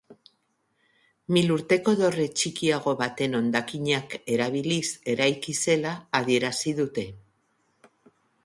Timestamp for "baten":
3.03-3.39